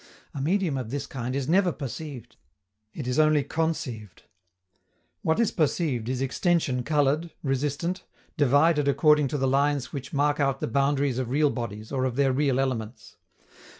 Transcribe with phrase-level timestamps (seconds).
[0.33, 2.35] A medium of this kind is never perceived;
[2.91, 4.23] it is only conceived.
[5.21, 8.03] What is perceived is extension colored, resistant,
[8.35, 12.15] divided according to the lines which mark out the boundaries of real bodies or of
[12.15, 13.17] their real elements.